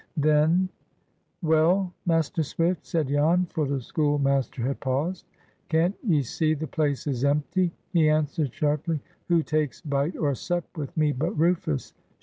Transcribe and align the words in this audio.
Then"— 0.17 0.67
"Well, 1.43 1.93
Master 2.07 2.41
Swift?" 2.41 2.87
said 2.87 3.07
Jan, 3.09 3.45
for 3.51 3.67
the 3.67 3.79
schoolmaster 3.79 4.63
had 4.63 4.79
paused. 4.79 5.27
"Can't 5.69 5.93
ye 6.03 6.23
see 6.23 6.55
the 6.55 6.65
place 6.65 7.05
is 7.05 7.23
empty?" 7.23 7.71
he 7.93 8.09
answered 8.09 8.51
sharply. 8.51 8.99
"Who 9.27 9.43
takes 9.43 9.79
bite 9.79 10.15
or 10.17 10.33
sup 10.33 10.75
with 10.75 10.97
me 10.97 11.11
but 11.11 11.33
Rufus? 11.37 11.93